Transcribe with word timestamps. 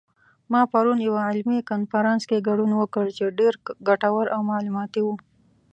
ما 0.51 0.61
پرون 0.71 0.99
یوه 1.07 1.21
علمي 1.29 1.57
کنفرانس 1.71 2.21
کې 2.29 2.45
ګډون 2.47 2.71
وکړ 2.75 3.05
چې 3.17 3.35
ډېر 3.39 3.53
ګټور 3.87 4.25
او 4.35 4.41
معلوماتي 4.51 5.01
و 5.03 5.07